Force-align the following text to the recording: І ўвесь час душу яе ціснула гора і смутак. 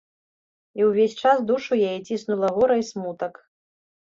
І 0.79 0.87
ўвесь 0.87 1.13
час 1.25 1.37
душу 1.51 1.79
яе 1.91 1.93
ціснула 2.07 2.47
гора 2.57 2.81
і 2.81 2.89
смутак. 2.91 3.33